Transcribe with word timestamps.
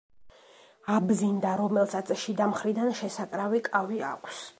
აბზინდა, 0.93 1.51
რომელსაც 1.59 2.09
შიდა 2.21 2.47
მხრიდან 2.53 2.89
შესაკრავი 3.01 3.63
კავი 3.69 4.01
აქვს. 4.09 4.41